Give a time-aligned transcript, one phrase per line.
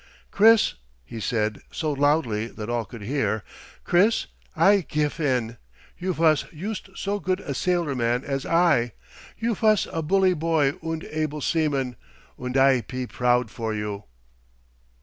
[0.31, 0.73] "Chris,"
[1.05, 3.43] he said, so loudly that all could hear,
[3.83, 5.57] "Chris, I gif in.
[5.99, 8.93] You vas yoost so good a sailorman as I.
[9.37, 11.97] You vas a bully boy und able seaman,
[12.35, 14.05] und I pe proud for you!